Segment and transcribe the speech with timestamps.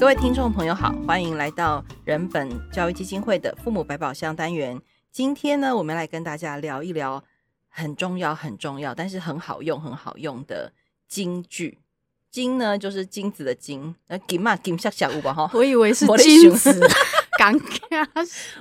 [0.00, 4.80] 各位听众朋友好，欢迎来到人本教育基金会的父母百宝箱单元。
[5.12, 7.22] 今天呢，我们来跟大家聊一聊
[7.68, 10.72] 很重要、很重要，但是很好用、很好用的
[11.06, 11.76] 金句。
[12.30, 15.50] 金呢，就是金子的金，那金嘛，金像小屋吧哈。
[15.52, 16.72] 我以为是金子，
[17.38, 17.54] 尴
[17.90, 18.06] 尬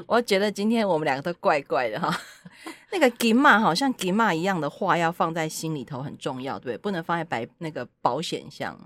[0.08, 2.14] 我觉得今天我们两个都怪怪的哈。
[2.92, 8.78] 那个金嘛，好像金嘛一样的话，要放在心里头很重要，对，不能放在白那个保险箱。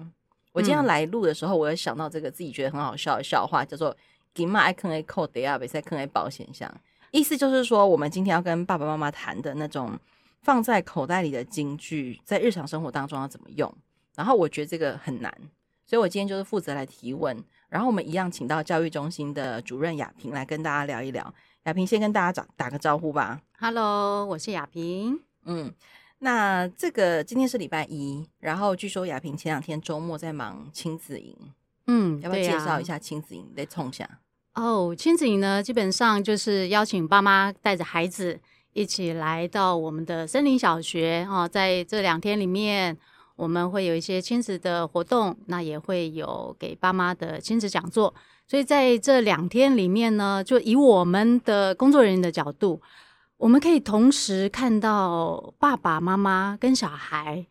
[0.54, 3.96] 我今天来录的时候，我有想到这个自己觉得很好笑的笑话，叫做
[4.36, 6.72] “金嘛爱坑爱扣的啊，别再坑爱保险箱”。
[7.10, 10.00] 意思就是说，我们今天要跟爸爸妈妈谈的那种
[10.42, 13.72] 放在口袋里的金句，在日常生活当中要怎么用。
[14.16, 15.36] 然后我觉得这个很难，
[15.88, 17.36] 所以我今天就是负责来提问。
[17.68, 21.34] 然后我们一样请到教育中心的主任亚萍来跟大家聊一聊。
[21.64, 23.42] 亚萍先跟大家打打个招呼吧。
[23.60, 25.20] Hello，我是亚萍。
[25.46, 25.74] 嗯。
[26.24, 31.36] 那这个今天是礼拜一，然后据说雅萍前两天周末在忙亲子营，
[31.88, 33.46] 嗯，要不要介绍一下亲子营？
[33.58, 34.10] 来冲下
[34.54, 38.40] 哦，亲子营呢，基本上就是邀请爸妈带着孩子
[38.72, 42.98] 一起来到我们的森林小学哦，在这两天里面，
[43.36, 48.14] 我们会有一些亲子的活动，那也会有给爸妈的亲子讲座，
[48.48, 52.82] 所以在这两天里面呢，就以我们的工作人员的角度。
[53.44, 57.46] 我们可以同时看到爸爸妈妈跟小孩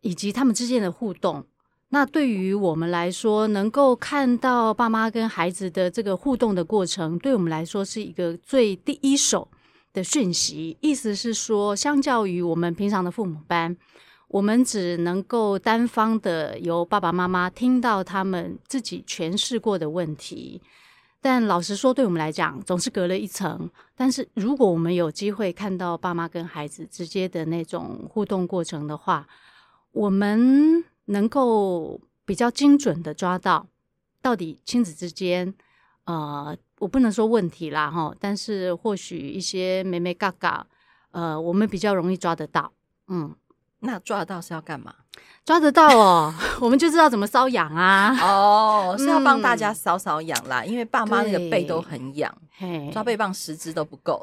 [0.00, 1.46] 以及他们之间的互动。
[1.90, 9.46] 那对于我们来说，能够看到爸妈跟孩子的这个互动的过程，对我们来说是一个最第一手
[9.92, 10.76] 的讯息。
[10.80, 13.76] 意思是说，相较于我们平常的父母班，
[14.26, 20.60] 我们只能够单方的由爸爸妈妈听到他们自己诠释过的问题。
[21.24, 23.70] 但老实说，对我们来讲，总是隔了一层。
[23.94, 29.24] 但是如果我们有机会看到爸妈跟孩子直接的那种互动过程的话，
[29.92, 33.64] 我们能够比较精准的抓到
[34.20, 35.54] 到底亲子之间，
[36.06, 40.66] 呃，我不能说问题啦，哈，但是或许一些眉眉嘎嘎，
[41.12, 42.72] 呃，我们比较容易抓得到，
[43.06, 43.32] 嗯。
[43.84, 44.94] 那抓得到是要干嘛？
[45.44, 48.16] 抓得到哦， 我们就知道怎么瘙痒啊。
[48.22, 52.32] 哦，是要帮大家搔搔痒啦，嗯、因为爸妈那个背都很痒，
[52.92, 54.22] 抓背棒十支都不够。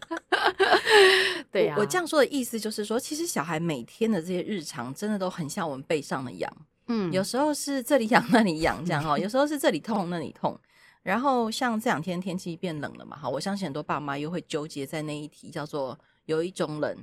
[1.52, 6.52] 对呀、啊，我这样说的意思就是说，其实小孩每天的这些日常，真的都很像我们背上的痒。
[6.88, 10.58] 嗯，有时候是这里痒那里痒这样哦，有时候是这里痛那里痛。
[11.02, 15.96] 然后像这两天天气变冷了嘛，哈，我相信很多爸妈又会纠结在那一题，叫做
[16.26, 16.94] 有一种冷。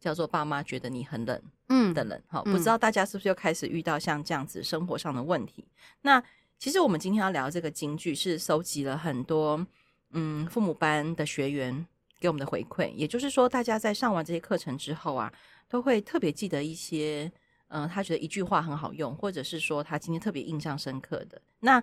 [0.00, 5.62] 叫做爸妈觉得你很冷，嗯的冷，好，不知道大家是不是又开始遇到像这样子生活上的问题？
[5.68, 6.22] 嗯、那
[6.58, 9.64] 其实我们今天要聊这个金句，是收集了很多
[10.12, 11.86] 嗯父母班的学员
[12.18, 15.30] 给我们的回馈，也就是说，大家在上完这些课程之后啊，
[15.68, 17.30] 都会特别记得一些，
[17.68, 21.40] 嗯、呃，他觉得一句话很好用，或者是说他今天特别印象深刻的。
[21.60, 21.82] 那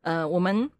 [0.00, 0.70] 呃，我们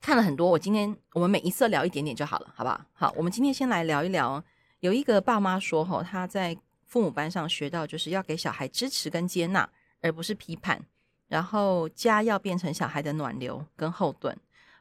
[0.00, 2.84] 看了很多，我今天我们每一次聊一点点就好了，好不好？
[2.92, 4.44] 好，我们今天先来聊一聊。
[4.80, 6.56] 有一个爸妈说：“哈，他在
[6.86, 9.68] 父母班上学到，就是要给小孩支持跟接纳，
[10.00, 10.80] 而不是批判。
[11.26, 14.34] 然后家要变成小孩的暖流跟后盾，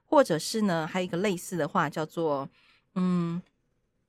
[0.06, 2.47] 或者是呢，还有一个类似的话叫做，
[2.96, 3.41] 嗯，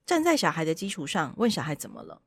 [0.06, 2.22] 站在小孩的基础上问小孩怎么了。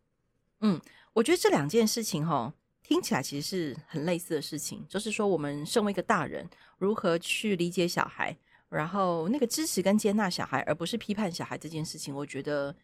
[0.59, 0.81] 嗯，
[1.13, 6.45] 我觉得这两件事情哈，听起来其实是很类似的事情，就是说我们身为一个大人，
[6.77, 8.35] 如何去理解小孩，
[8.67, 12.75] 然后那个支持跟接纳小孩，而不是批判小孩这件事情，我觉得。”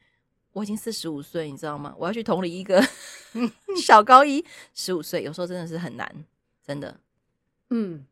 [0.57, 1.93] 我已经四十五岁，你知道吗？
[1.99, 2.83] 我要去同理一个
[3.79, 6.25] 小高一十五岁，有时候真的是很难，
[6.65, 6.99] 真的。
[7.69, 8.03] 嗯，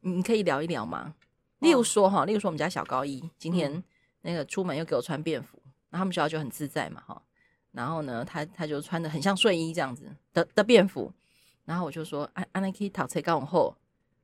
[0.00, 1.14] 你可以聊一聊吗？
[1.60, 3.80] 例如说哈，例如说我们家小高一今天
[4.22, 5.56] 那个出门又给我穿便服，
[5.90, 7.22] 那他们学校就很自在嘛哈。
[7.70, 11.12] 然后呢，他他就穿的很像睡衣这样子的的便服，
[11.64, 13.76] 然后我就说安安那可以讨车刚往后，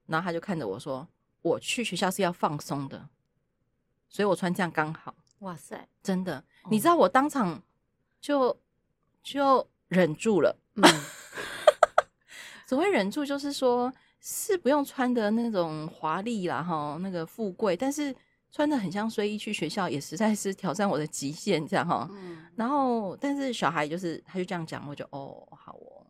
[0.06, 1.06] 然后他就看着我说，
[1.43, 3.09] 我去学校是要放松的，
[4.09, 5.14] 所以我穿这样刚好。
[5.44, 6.43] 哇塞，真的。
[6.71, 7.62] 你知道我当场
[8.21, 8.59] 就
[9.22, 10.82] 就忍住了，嗯，
[12.66, 18.14] 所谓忍住就是说，是不用穿的那种华丽啦哈，那个富贵，但是
[18.50, 22.08] 穿的很像睡衣去学校，也实在是挑战我的极限这样哈。
[22.12, 26.06] 嗯，然后但是小孩就是他就这样讲，我就哦好哦，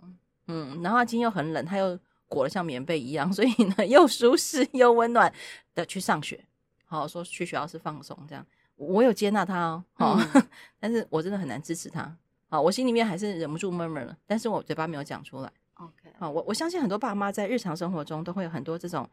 [0.47, 1.99] 嗯，然后他今天又很冷，他又
[2.29, 5.33] 裹得像棉被一样，所以呢 又舒适又温暖
[5.75, 6.45] 的去上学，
[6.85, 8.47] 好说去学校是放松这样。
[8.77, 10.43] 我有接纳他哦，嗯、
[10.81, 12.17] 但是我真的很难支持他。
[12.49, 15.53] 好，我心里面还是忍不住 murmur 了，但是我嘴巴没有讲出来。
[15.75, 19.09] OK，好，我我相信很多爸妈在日常生活中都会有很多这种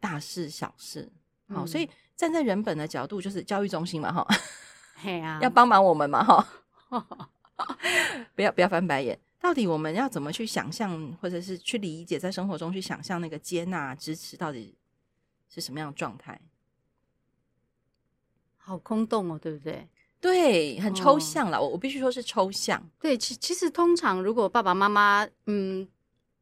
[0.00, 1.06] 大事小事。
[1.48, 4.26] 好，嗯、所以站在人本的角度，就是教育中心嘛，哈，
[5.02, 6.48] 嘿啊，要帮忙我们嘛，哈，
[8.34, 9.18] 不要不要翻白眼。
[9.38, 14.74] 到底我们要怎么去想象，或者是去理解，在生活中去想象那个接纳、支持到底
[15.48, 16.40] 是什么样的状态？
[18.66, 19.88] 好空洞哦，对不对？
[20.20, 21.60] 对，很抽象了。
[21.60, 22.82] 我、哦、我必须说是抽象。
[22.98, 25.86] 对，其其实通常如果爸爸妈妈嗯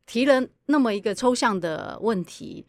[0.07, 2.67] 提了那么一个抽象的问题。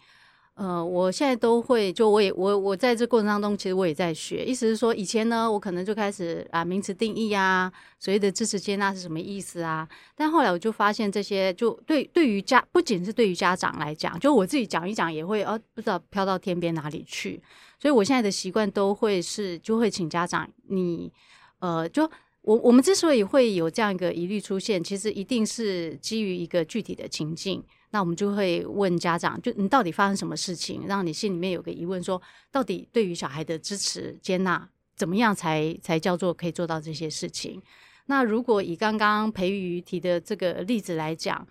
[0.55, 4.45] 呃，我现在都会，就我也我我在这过程当中，其实我也在学。
[4.45, 7.69] 意思是说，以前呢，我可能就开始啊，名词定义啊，
[7.99, 9.85] 所谓的支持接纳是什么意思啊？
[10.15, 17.41] 但后来我就发现，这些就对对于家，不仅是对于家长来讲，就我自己讲一讲，也会哦，不知道飘到天边哪里去。
[17.77, 21.11] 所以我现在的习惯都会是，就会请家长，你
[21.59, 22.09] 呃，就
[22.43, 27.61] 我我们之所以会有这样一个疑虑出现，其实一定是基于一个具体的情境。
[27.95, 32.21] 那我们就会问家长，就你到底发生什么事情，让你心里面有个疑问，说
[32.51, 37.61] 到底对于小孩的支持接纳，怎么样才才叫做可以做到这些事情？
[38.07, 41.47] 那如果以刚刚培瑜提的这个例子来讲，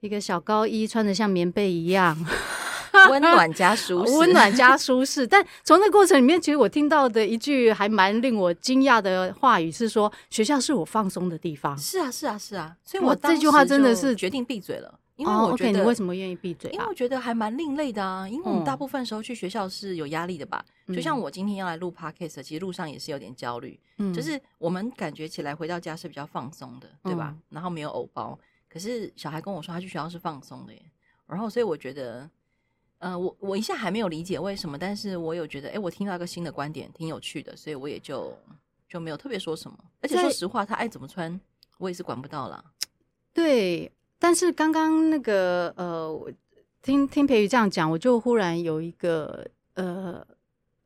[0.00, 2.14] 一个小高一穿得像棉被一样，
[3.08, 5.26] 温暖加 舒适，温暖加舒适。
[5.26, 11.74] 但从那个过程里面，其实我听到的一句还蛮令我惊讶的话语是说，学校是我放松的地方。
[11.78, 12.76] 是啊，是啊，是啊。
[12.84, 15.00] 所以我这句话真的是决定闭嘴了。
[15.18, 16.72] 因为我觉得、哦 okay, 你为什么愿意闭嘴、啊？
[16.72, 18.26] 因为我觉得还蛮另类的啊。
[18.26, 20.64] 因为我们大部分时候去学校是有压力的吧？
[20.86, 23.78] 嗯、就像我今天要来录 podcast，其实路上也是有点焦虑。
[23.96, 27.34] 嗯，就是我们感觉起来回到家是比较放松的，对吧？
[27.36, 28.38] 嗯、然后没有偶包。
[28.68, 30.80] 可是小孩跟我说他去学校是放松的耶。
[31.26, 32.30] 然后所以我觉得，
[32.98, 38.32] 呃，我我一下还没有理解为什么，但是我有觉得，哎，我听到一个新的观点，挺有趣的，所以我也就
[38.88, 39.76] 就没有特别说什么。
[40.00, 41.38] 而且说实话，他爱怎么穿，
[41.78, 42.64] 我也是管不到啦。
[43.34, 43.90] 对。
[44.18, 46.32] 但是刚刚那个呃，
[46.82, 50.26] 听听培瑜这样讲，我就忽然有一个呃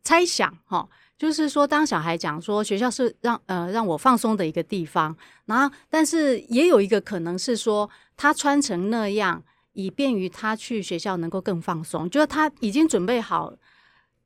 [0.02, 9.42] 猜想哈，就是说，当小孩讲说学校是让呃让我放松的一个地方，然后但是也有一个可能是说，他穿成那样，
[9.72, 13.54] 以便于他去学校能够更放松，就是他已经准备好，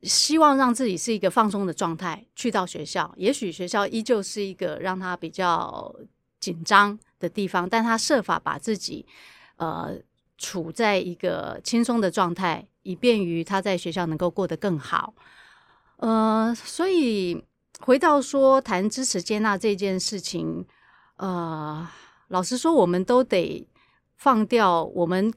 [0.02, 5.94] 希望让自己是一个放松的状态去到学校，也许学校依旧是一个让他比较
[6.46, 9.04] 紧张的地方，但他设法把自己
[9.56, 9.98] 呃
[10.38, 15.12] 处在一个轻松的状态，以便于他在学校能够过得更好。
[15.96, 17.42] 呃，所以
[17.80, 20.64] 回到说谈支持接纳这件事情，
[21.16, 21.88] 呃，
[22.28, 23.66] 老实说，我们都得
[24.14, 25.34] 放掉我们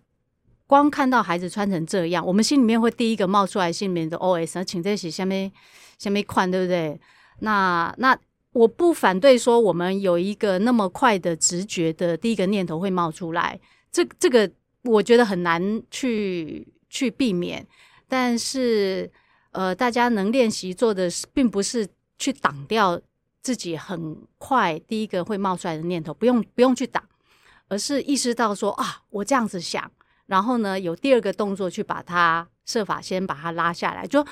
[0.68, 5.52] 光看到孩子穿成这样，我们心里面会第一个冒出来心里面的 OS，请这些下面
[5.98, 7.02] 下面款，对不对？
[7.40, 8.16] 那那。
[8.60, 13.58] 我不反对说我们有一个那么快的直觉的第一个念头会冒出来，
[13.90, 14.50] 这这个
[14.84, 17.66] 我觉得很难去去避免。
[18.08, 19.10] 但是
[19.52, 23.00] 呃，大家能练习做的并不是去挡掉
[23.42, 27.02] 自己很快第一个会冒出来的念头，不用不用去挡，
[27.70, 29.90] 而是意识到说啊，我这样子想，
[30.26, 34.06] 然后呢，有第二个动作去把它设法先把它拉下来。
[34.06, 34.26] 就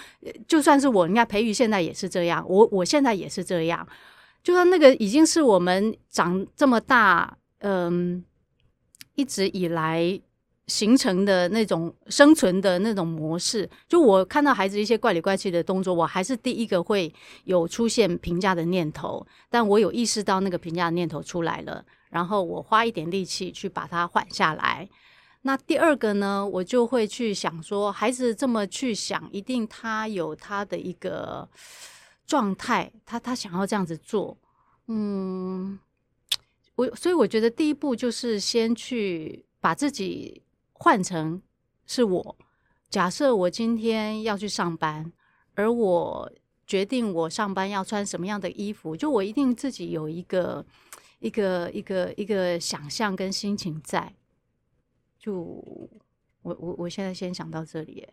[0.47, 3.87] 就算是我，应该培育现在也是这样，我我现在也是这样。
[4.47, 8.23] 就说那个已经是我们长这么大，嗯，
[9.15, 10.17] 一直以来
[10.67, 13.69] 形成的那种生存的那种模式。
[13.89, 17.13] 就我看到孩子一些怪里怪气的动作，我还是第一个会
[17.43, 19.27] 有出现评价的念头。
[19.49, 24.87] 但我有意识到那个评价的念头出来了，然后我花一点力气去把它缓下来。
[25.41, 31.49] 那第二个呢，我就会去想说，孩子这么去想，一定他有他的一个。
[32.27, 34.37] 状态，他他想要这样子做，
[34.87, 35.79] 嗯，
[36.75, 40.43] 我所以我觉得第一步就是先去把自己
[40.73, 41.41] 换成
[41.85, 42.37] 是我。
[42.89, 45.09] 假设我今天要去上班，
[45.55, 46.29] 而我
[46.65, 50.65] 决定我上班要穿什么样的衣服，就我一定自己有一个
[51.19, 54.13] 一个一个一个想象跟心情在。
[55.17, 55.33] 就
[56.41, 58.05] 我我我现在先想到这里，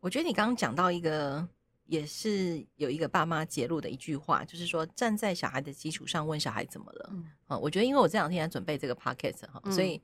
[0.00, 1.46] 我觉得你刚刚讲到一个。
[1.90, 7.10] 也是有一个爸妈揭露的一句话，就是说站在小孩的基础上问小孩怎么了。
[7.12, 10.00] 嗯，啊，我觉得因为我这两天在准备这个 p o c k e t 哈，所以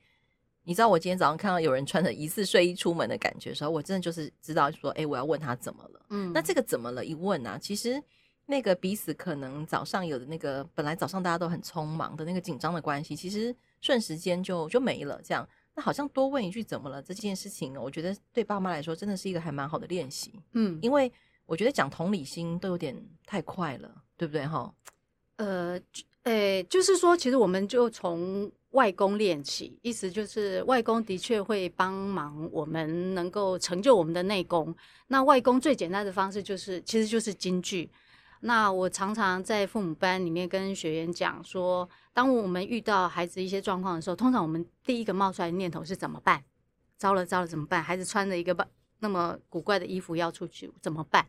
[0.65, 6.07] 你知道我今天早上看到有人穿着疑似睡衣出门的感觉的时候，我真的就是知道说，哎，我要问他怎么了。
[6.11, 7.05] 嗯，那这个怎么了？
[7.05, 8.03] 一问呢、啊，其实
[8.47, 15.23] 那个彼此可能早上有的那个本来早上大家都很匆忙的那个紧张的关系，其实瞬时间就就没了。
[15.23, 20.43] 这样，那好像多问一句怎么了这件事情，我觉得对爸妈来说真的是一个还蛮好的练习。
[20.55, 21.13] 嗯，因为。
[21.47, 24.73] 我觉得讲同理心都有点太快了，对不对哈？
[25.37, 25.81] 呃，
[26.25, 34.75] 诶，就是说，其实我们就从外功练起，意思就是外功的确会帮忙我们能够成就我们的内功。
[35.07, 37.91] 那外功最简单的方式就是，其实就是京剧。
[38.41, 46.43] 那我常常在父母班里面跟学员讲说，当我们遇到孩子一些状况的时候，通常我们第一个冒出来的念头是怎么办？
[46.99, 47.83] 糟了糟了怎么办？
[47.83, 48.55] 孩子穿着一个
[48.99, 51.27] 那么古怪的衣服要出去怎么办？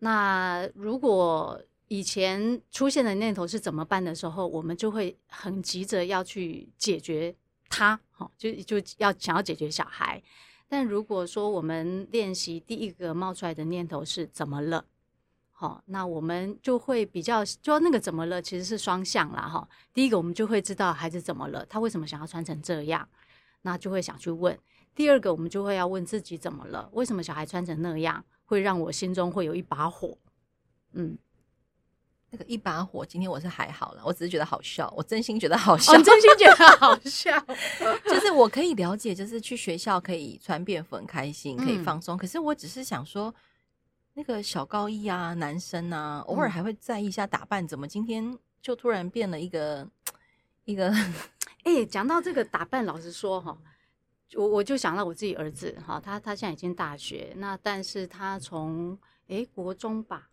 [0.00, 7.34] 那如果以前出现的念头是怎么办的时候，我们就会很急着要去解决
[7.68, 10.22] 他，好，就就要想要解决小孩。
[10.68, 14.84] 但如果说我们练习第一个冒出来的念头是怎么了，
[15.52, 19.68] 好，那我们就会比较，就那个怎么了其实是双向啦，哈。
[19.92, 23.06] 第一个我们就会知道孩子怎么了，他为什么想要穿成这样，
[23.60, 24.58] 那就会想去问。
[24.94, 30.18] 第二个我们就会要问自己怎么了，为什么小孩穿成那样会让我心中会有一把火，
[30.92, 31.18] 嗯。
[32.34, 37.38] 那个一把火，今天我是还好了，我只是觉得好笑，我真心觉得好笑，哦、真心觉得好笑，
[38.08, 42.16] 就是我可以了解，就是去学校可以穿便服很开心，可以放松。
[42.16, 43.34] 嗯、可是我只是想说，
[44.14, 49.86] 那个小高一啊，男生啊，偶尔还会在意一下打扮，怎么今天就突然变了一个
[50.64, 50.90] 一个？
[51.64, 53.58] 哎、欸，讲到这个打扮，老实说哈，
[54.36, 58.98] 我我就想到我自己儿子哈，他他现在已经大学，那但是他从
[59.28, 60.28] 诶、欸、国中吧。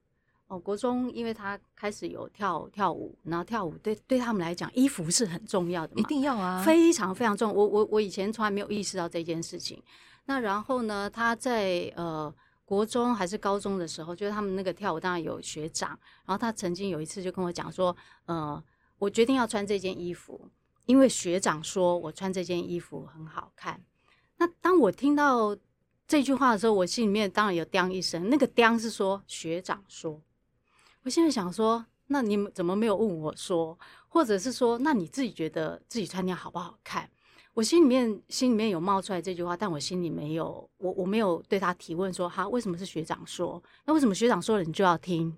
[0.48, 7.54] 哦，国中因为他开始有跳跳舞，然后跳舞对对他们来讲，衣服是很重要的，一定要啊，非常非常重要。
[7.54, 9.80] 我我我以前从来没有意识到这件事情。
[10.26, 12.34] 那然后呢，他在呃
[12.66, 15.90] 国中还是高中的时候，就是他们那个跳舞当然有学长，
[16.26, 18.64] 然后他曾经有一次就跟我讲说，呃，
[18.98, 20.50] 我决定要穿这件衣服，
[20.90, 23.80] 因为学长说我穿这件衣服很好看。
[24.38, 25.56] 那当我听到
[26.08, 30.20] 这句话的时候，我心里面当然有“叮”一声，那个“叮”是说学长说。
[31.04, 33.78] 我现在想说，那你怎么没有问我说，
[34.08, 37.08] 或者是说，那你自己觉得自己穿那样好不好看？
[37.54, 43.62] 我心里面心里面有冒出来这句话，但我心里没有，我我没有对他提问说，哈，为什么是学长说？
[43.86, 45.38] 那为什么学长说了你就要听？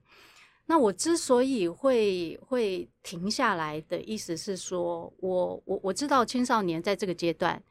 [0.65, 7.61] 那我之所以会会停下来的意思是说，我我我知道青少年在这个阶段，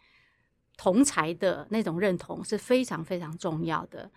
[0.76, 4.10] 同才的那种认同是非常非常重要的。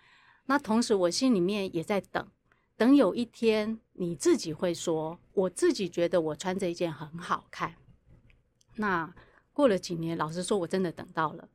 [0.47, 2.27] 那同时，我心里面也在等。
[2.75, 7.75] 等有一天你自己会说，我自己觉得我穿这一件很好看。
[8.75, 9.13] 那
[9.53, 11.47] 过了几年，老实说，我真的等到了。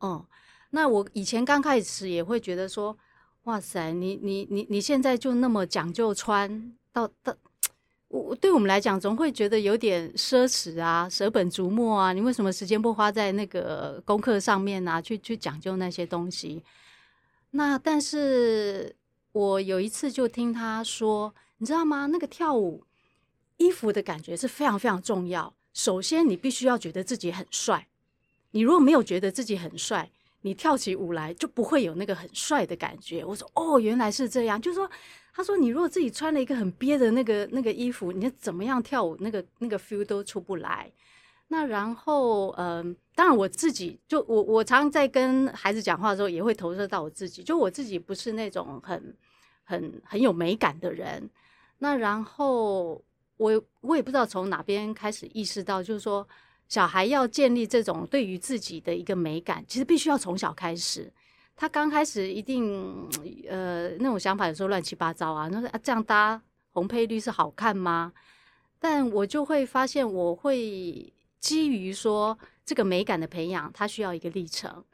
[0.00, 0.26] 嗯，
[0.70, 2.96] 那我以前刚开始也会觉得说，
[3.44, 7.34] 哇塞，你你你你现在就那么讲究穿，到到
[8.08, 12.12] 我对我们来讲，总会觉得有点奢侈啊，舍本逐末啊。
[12.12, 15.00] 你为什么时间不花在那个功课上面啊？
[15.00, 16.62] 去去讲究那些东西？
[17.50, 18.96] 那但是。
[19.34, 22.04] 我有一次就听他说，你知道吗？
[22.04, 22.84] 那个跳舞
[23.56, 25.54] 衣服的感觉是非常非常重要。
[25.72, 27.88] 首先，你必须要觉得自己很帅。
[28.50, 30.10] 你如果没有觉得自己很帅，
[30.42, 33.24] 你跳起舞来就不会有那个很帅的感觉。
[33.24, 34.60] 我说，哦，原来是这样。
[34.60, 34.88] 就是说，
[35.32, 40.92] 他说，你如果自己穿了一个很憋的那个那个衣服，你怎么样跳舞，那个那个 feel 都出不来。
[41.48, 47.42] 那然后，嗯，当然我自己就我我常常在跟孩子讲话的时候，也会投射到我自己。
[47.42, 49.14] 就我自己不是那种很
[49.62, 51.28] 很很有美感的人。
[51.78, 53.02] 那然后
[53.36, 56.26] 我我也不知道从哪边开始意识到，就是说
[56.68, 61.12] 小孩要建立这种对于自己的一个美感，其实必须要从小开始。
[61.54, 63.08] 他刚开始一定
[63.48, 66.40] 呃那种想法有时候乱七八糟啊，那说啊这样搭
[66.70, 68.12] 红配绿是好看吗？
[68.78, 71.12] 但我就会发现我会。
[71.42, 74.84] 基于说这个美感的培养，它需要一个历程，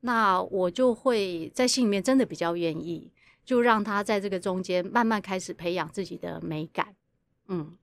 [0.00, 3.12] 那我就会在心里面真的比较愿意，
[3.44, 6.94] 就让他在这个中间慢慢开始培养自己的美感。
[7.48, 7.76] 嗯，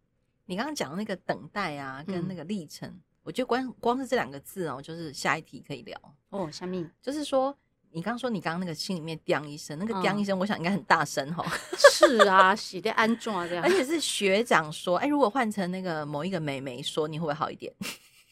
[0.47, 6.49] 你刚刚讲的那个等待啊，跟那个历程，嗯、我觉得光光是这两个字哦，就是下一题可以聊哦。
[6.49, 7.53] 下面就是说，
[7.91, 11.51] 你刚刚说你刚刚那个心里面“叮”一声，那个“叮”一声，我想应该很大声哈、哦。
[11.91, 17.73] 是啊，洗的安装啊这样，而且是学长说，哎，如果换成那个某一个美眉说，你会不会好一点？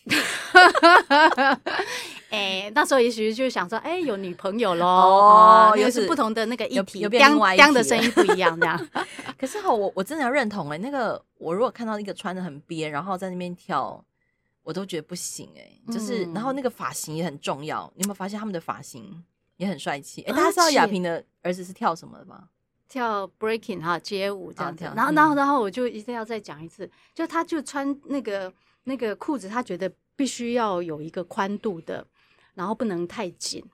[2.29, 8.87] 哎、欸，那时候也许就想说，哎、欸，有女朋友喽，哦，又、啊、是不同的那个议题，刚刚的声音不一样，这样。
[9.37, 14.01] 可是哈，我我真的要认同哎、欸，那个我如果看到一个穿的很憋，然后在那边跳，
[14.65, 19.23] 我都觉得不行哎、欸，就是，嗯、然后那个发型也很重要，你有没有发现他们的发型
[19.55, 20.21] 也很帅气？
[20.23, 22.49] 哎、欸，大家知道亚萍的儿子是跳什么的吗？
[22.89, 24.93] 跳 breaking 哈，街舞这样跳。
[24.93, 28.51] 然后，然后，然后我就一定要再讲一次，就他就穿那个。
[28.87, 32.05] 那个裤子，他觉得必须要有一个宽度的，
[32.53, 33.65] 然后不能太紧。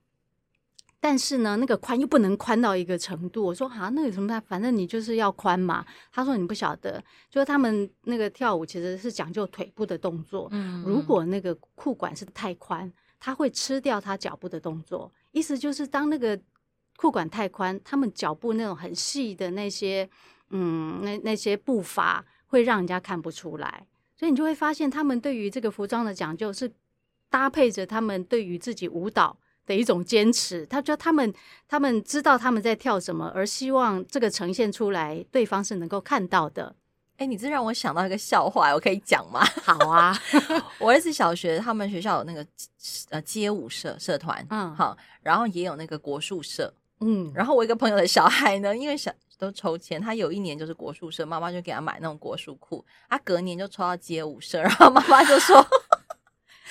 [1.01, 3.43] 但是呢，那个宽又不能宽到一个程度。
[3.43, 4.47] 我说啊，那有什么办法？
[4.47, 5.85] 反正你就是要宽嘛。
[6.13, 10.47] 他说你不晓得，就是他们那个跳舞其实是讲究腿部的动作。
[10.51, 12.89] 嗯，如果那个裤管是太宽，
[13.19, 15.11] 他会吃掉他脚部的动作。
[15.31, 16.39] 意思就是，当那个
[16.95, 20.09] 裤管太宽，他们脚部那种很细的那些。
[20.53, 26.69] 嗯，那那些步伐会让人家看不出来，所以你就会发现他们对于这个服装的讲究是
[27.29, 30.65] 搭配着他们对于自己舞蹈的一种坚持。
[30.65, 31.33] 他觉得他们
[31.67, 36.75] 他们知道他们在跳什么，而希望这个呈现出来，对方是能够看到的。
[37.17, 39.45] 哎，你这让我想到一个笑话，我可以讲吗？
[39.61, 40.17] 好啊，
[40.79, 42.43] 我儿子小学他们学校有那个
[43.11, 55.63] 呃街舞社社团，嗯，好，然后也有那个国术社，嗯，然后我一个朋友的小孩呢，因为小都抽签，他有一年就是国术社，妈妈就给他买那种国术裤，他隔年就抽到街舞社，然后妈妈就说：“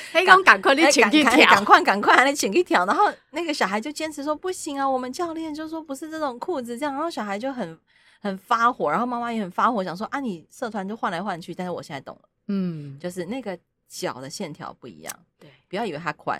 [0.26, 7.78] 赶赶快你请一条，赶快赶快你请一条。”然后那个小孩就坚持说：“不行啊，我们教练就说不是这种裤子这样。”然后小孩就很。
[8.22, 16.38] 很发火，然后妈妈也很发火，想说啊，你社团就换来换去，但是我现在懂了，嗯，就是那个脚的线条不一样，对，不要以为它宽，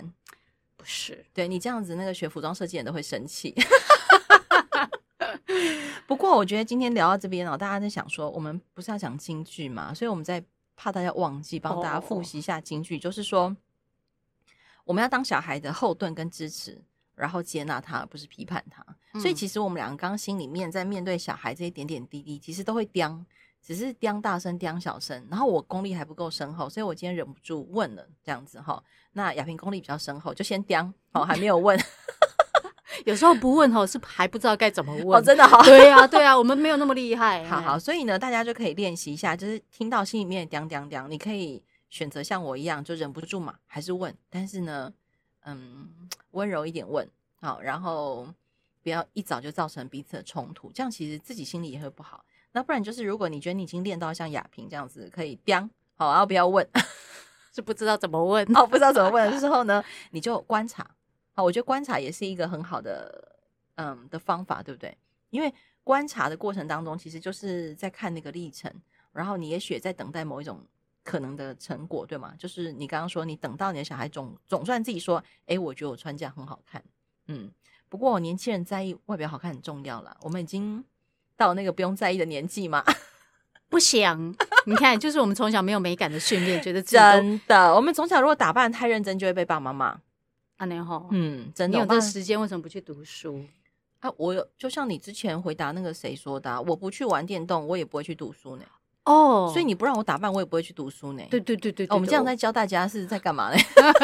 [0.77, 3.55] 不是，对你这样子，那个学服装设计人都会生气。
[6.05, 10.39] 不过我觉得今天聊到这边哦，大家在想说，我们不是要讲京剧嘛，所以我们在
[10.75, 13.55] 怕大家忘记，帮大家复习一下京剧，哦、就是说
[14.83, 16.83] 我们要当小孩的后盾跟支持。
[17.13, 18.83] 然后接纳他，而不是批判他。
[19.13, 23.23] 嗯、所以其实我们两个刚刚心里面在面对小孩这些点点滴滴，其实都会刁，
[23.61, 25.27] 只是刁大声、刁小声。
[25.29, 28.83] 然后我功力还不够深厚，所以我今天忍不住问了这样子哈。
[29.11, 31.79] 那亚萍功力比较深厚，就先刁哦，还没有问。
[33.05, 35.19] 有时候不问吼，是还不知道该怎么问。
[35.19, 35.61] 哦，真的好。
[35.63, 37.43] 对呀、啊， 对呀、啊，我们没有那么厉害。
[37.45, 44.15] 好好，所以呢，大家就可以练习一下，就是听到心里面叮叮叮，你可以选择像我一样，就忍不住嘛，还是问。
[44.29, 44.91] 但是呢。
[45.43, 45.89] 嗯，
[46.33, 48.27] 温柔一点问好，然后
[48.83, 52.23] 不要一早就造成彼此的冲突，这样其实自己心里也会不好。
[52.51, 56.63] 那不然就是，如果你觉得你已经练到像亚萍这样子可以叮好，然后不要问，
[57.55, 60.87] 是不知道怎么问哦，不知道怎么问的时候呢，你就观察。
[61.33, 63.37] 好，我觉得观察也是一个很好的
[63.75, 64.97] 嗯的方法，对不对？
[65.29, 68.71] 因为观察的过程当中，其实就是在看那个历程，
[69.13, 70.59] 然后你也许在等待某一种。
[71.03, 72.31] 可能的成果，对吗？
[72.37, 76.81] 就是你刚刚说，你等到你的小孩总总算自己说，哎，我觉得我穿这样很好看，
[77.25, 77.49] 嗯。
[77.89, 80.85] 不过年轻人在意外表好看很重要啦，我们已经
[81.35, 82.85] 到那个不用在意的年纪嘛。
[83.67, 84.31] 不想，
[84.67, 89.99] 你看，就是我们从小没有美感的训练，觉得真的，我们从小如果打扮太认真，就会被爸爸妈妈。
[90.61, 91.75] 啊，那好，嗯，真的。
[91.75, 93.43] 你有这时间，为什么不去读书？
[93.99, 98.63] 啊，我有，就像你之前回答那个谁说的，啊，我不去玩电动，我也不会去读书呢。
[99.05, 101.23] 哦，所以你不让我打扮，我也不会去读书呢。
[101.31, 103.57] 对对对对，我们这样在教大家是在干嘛呢？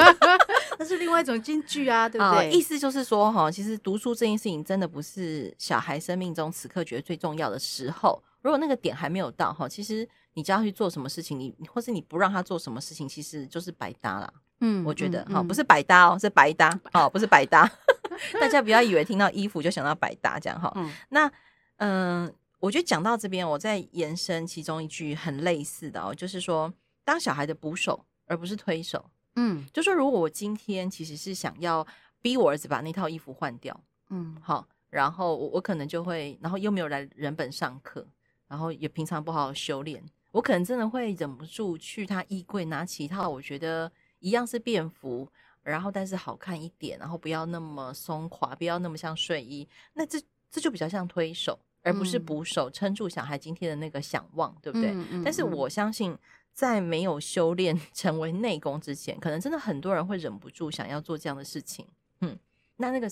[0.80, 2.50] 那是另外一种京剧啊，对不对？
[2.50, 8.20] 意思就是说哈，其实读书这件事情真的不是小孩生命中此刻觉得最重要的时候。
[8.42, 14.34] 如果那个点还没有到哈，其实你叫他去做什么事情，你或是你不让他做什么事情，其实就是白搭啦。
[14.60, 17.70] 嗯，我觉得哈，不是百搭哦，是白搭 哦，不是百搭。
[18.40, 20.72] 大家不要以为听到衣服就想到百搭这样哈。
[20.76, 21.32] 嗯，那
[21.78, 22.34] 嗯。
[22.60, 29.12] 我觉得讲到这边，我再延伸其中一句很类似的哦，就是说，当小孩的捕手而不是推手。
[29.36, 31.86] 嗯，就说如果我今天其实是想要
[32.20, 38.04] 逼我儿子把那套衣服换掉，嗯，好，然后我我可能就会，然后又没有来人本上课，
[38.48, 43.90] 然后也平常不好好修炼，我可能真的会忍不住去他衣柜拿起一套我觉得
[44.28, 45.28] 一样是便服，
[45.64, 51.60] 然后但是好看一点，然后不要那么松垮，不要那么像睡衣，那这这就比较像推手。
[51.84, 54.92] 而不是捕手撑住小孩今天的那个想望，对不对？
[54.92, 56.18] 嗯嗯嗯、但是我相信，
[56.52, 61.88] 在没有修炼 成为内功之前，可能真的很多人会忍不住想要做这样的事情。
[62.20, 62.38] 嗯，
[62.76, 63.10] 那那个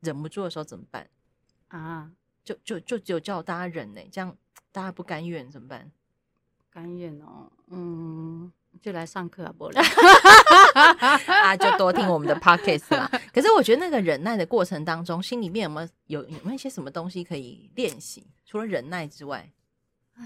[0.00, 1.06] 忍不住的时候怎么办
[1.68, 2.10] 啊？
[2.42, 4.34] 就就就只有叫大家忍呢，这样
[4.72, 5.92] 大家不甘愿怎么办？
[6.70, 8.50] 甘愿哦，嗯。
[8.82, 9.64] 就来上课啊，不
[10.74, 13.10] 啊，就多听我们的 podcast 啦。
[13.32, 18.26] 可是我觉得那个忍耐的过程当中，心里面有没有有有没有一些什么东西可以练习？
[18.44, 19.50] 除了忍耐之外，
[20.18, 20.24] 唉，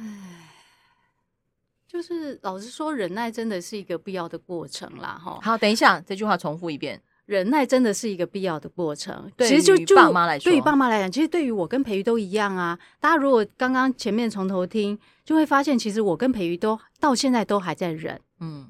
[1.89, 5.21] 就是老实说，忍耐真的是一个必要的过程啦。
[5.23, 7.01] 哈，好，等一下，这句话重复一遍。
[7.27, 9.31] 忍耐真的是一个必要的过程。
[9.37, 12.77] 对，其实就就爸妈来说，对于爸妈来讲，其实对于我跟培瑜都一样啊。
[12.99, 18.21] 大家如果刚刚前面从头听，就会发现，其实我跟培瑜都到现在都还在忍。
[18.41, 18.69] 嗯，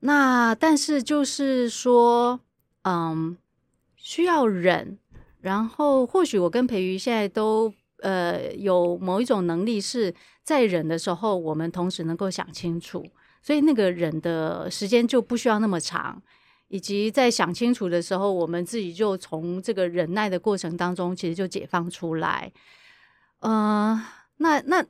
[0.00, 2.40] 那但是就是说，
[2.82, 3.36] 嗯，
[3.96, 4.98] 需要忍。
[5.40, 13.04] 然后或许我跟培瑜现在都呃有某一种能力，是在忍的时候，我们同时能够想清楚，
[13.42, 16.22] 所以那个忍的时间就不需要那么长。
[16.68, 22.50] 以及在想清楚的时候，我们自己就从这个忍耐的过程当中，其实就解放出来。
[23.40, 24.00] 嗯、
[24.38, 24.84] 那那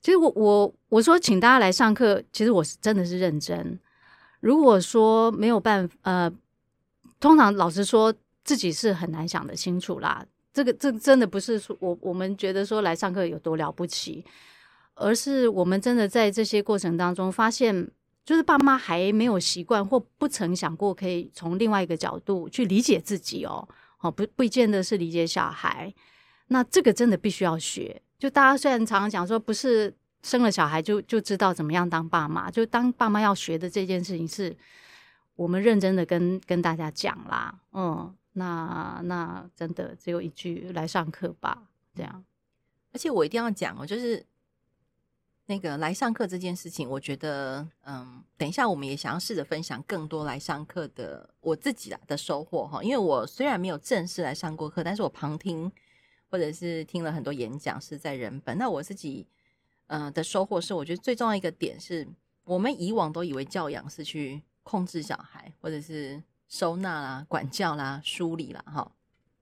[0.00, 3.78] 其实我我我说请大家来上课，其实我是真的是认真。
[4.40, 6.32] 如果说没有办法，呃，
[7.18, 8.12] 通常老实说
[8.44, 10.24] 自己是很难想得清楚啦。
[10.52, 14.24] 这个这个真的不是说我我们觉得说来上课有多了不起。
[14.96, 17.90] 而是我们真的在这些过程当中发现，
[18.22, 23.66] 就是爸妈还没有习惯或不曾想过可以从另外一个角度去理解自己哦，
[24.00, 25.94] 哦，不不见得是理解小孩。
[26.48, 28.02] 那这个真的必须要学。
[28.20, 34.54] 就大家虽然常常讲说，不是生了小孩就就知道怎么样当爸妈，就当爸妈要学的这件事情，是
[35.36, 37.58] 我们认真的跟跟大家讲啦。
[37.72, 41.62] 嗯，那那真的只有一句来上课吧，
[41.94, 42.22] 这样。
[42.92, 44.22] 而且我一定要讲哦，就是
[45.46, 52.82] 那个来上课这件事情，我觉得，嗯，等一下我们也想要试着分享更多来上课的我自己的收获哈。
[52.84, 55.72] 因为我虽然没有正式来上过课，但是我旁听。
[56.30, 59.26] 或者是听了很多演讲是在人本，那我自己
[59.88, 62.06] 呃的收获是，我觉得最重要一个点是，
[62.44, 68.92] 我们以往都以为教养是去控制小孩，或者是收纳啦、管教啦、梳理啦，哈，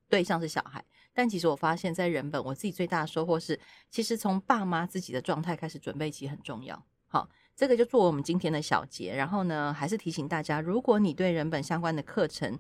[0.09, 0.83] 对象是小孩。
[1.13, 3.59] 但其实我发现，在人本，我自己最大的收获是，
[3.91, 6.81] 其实从爸妈自己的状态开始准备起很重要。
[7.09, 9.15] 好，这个就做我们今天的小结。
[9.15, 12.57] 然后呢，还是提醒大家，如果你对人本相关的课程，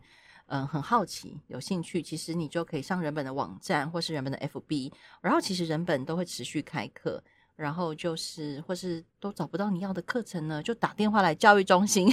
[0.50, 7.22] 嗯，很好奇，有兴趣，其实你就可以上人本的网站，或是人本的 FB，然后其实人本都会持续开课，
[7.54, 12.12] 然后就是或是都找不到你要的课程呢，就打电话来教育中心。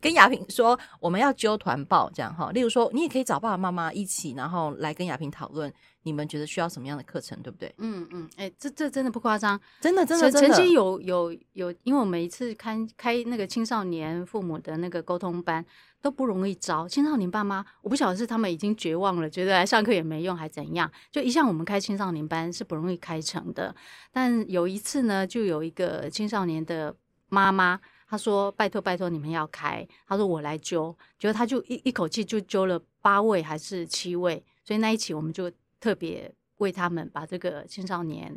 [0.00, 2.50] 跟雅萍说，我们要揪团报这样哈。
[2.52, 5.70] 例如说，你也可以找爸爸妈妈一起，然后来跟雅萍讨论，
[6.04, 7.74] 你们觉得需要什么样的课程，对不对？
[7.76, 10.48] 嗯嗯，哎、欸，这这真的不夸张，真的真的真的。
[10.48, 15.62] 曾经有有有，因为我每一次开开那个青少年父母的那个沟通班
[16.00, 20.90] 都不容易招，青少年爸妈，我不晓得是他们已经绝望了，觉得来上课也没用，还怎样？
[21.10, 23.74] 就一向我们开青少年班是不容易开成的，
[24.10, 26.96] 但有一次呢，就有一个青少年的
[27.28, 27.78] 妈妈。
[28.10, 38.34] 他说：“拜托拜托，你们要开。”他说：“我来揪。”结果他就一一口气就揪了八位还是七位，所以那一期我们就特别为他们把这个青少年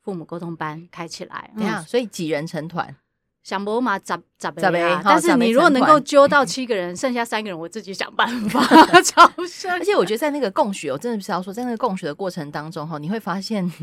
[0.00, 1.52] 父母沟通班开起来。
[1.56, 2.94] 对啊，所以几人成团？
[3.42, 5.00] 想不嘛，咋咋呗？
[5.04, 8.60] 但是你如果能够揪到七个人，剩下三个人 我自己想办法
[9.02, 9.70] 招生。
[9.78, 13.70] 而且我觉得在那个共学，我真的是要说，在那个共学的过程当中，哈，你会发现。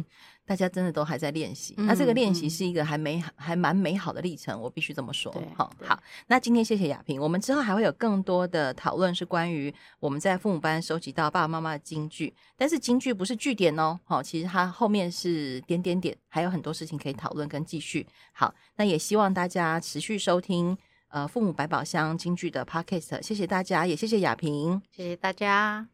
[0.45, 5.33] 大家真的都还在练习，嗯、那这个练习是一个还美、嗯、还蛮美好的历程，我必须这么说。
[5.55, 18.05] 好，好，那今天谢谢雅萍，我们之后还会有更多的讨论，是关于我们在父母班收集到爸爸妈妈的金句，但是金句不是句点哦，好，其实它后面是点点点，还有很多事情可以讨论跟继续。
[18.33, 20.77] 好，那也希望大家持续收听
[21.07, 25.87] 呃父母百宝箱京剧的 Podcast，谢谢大家，也谢谢雅萍，谢谢大家。